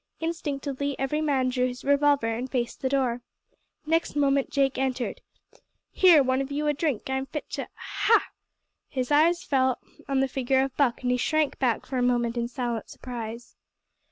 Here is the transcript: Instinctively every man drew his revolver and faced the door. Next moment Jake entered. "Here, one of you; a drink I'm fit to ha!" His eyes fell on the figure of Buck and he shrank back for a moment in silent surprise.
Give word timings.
Instinctively 0.19 0.97
every 0.97 1.21
man 1.21 1.49
drew 1.49 1.67
his 1.67 1.85
revolver 1.85 2.25
and 2.33 2.49
faced 2.49 2.81
the 2.81 2.89
door. 2.89 3.21
Next 3.85 4.15
moment 4.15 4.49
Jake 4.49 4.79
entered. 4.79 5.21
"Here, 5.91 6.23
one 6.23 6.41
of 6.41 6.51
you; 6.51 6.65
a 6.65 6.73
drink 6.73 7.07
I'm 7.07 7.27
fit 7.27 7.47
to 7.51 7.67
ha!" 7.75 8.29
His 8.89 9.11
eyes 9.11 9.43
fell 9.43 9.77
on 10.09 10.19
the 10.19 10.27
figure 10.27 10.63
of 10.63 10.75
Buck 10.75 11.03
and 11.03 11.11
he 11.11 11.17
shrank 11.17 11.59
back 11.59 11.85
for 11.85 11.99
a 11.99 12.01
moment 12.01 12.35
in 12.35 12.47
silent 12.47 12.89
surprise. 12.89 13.55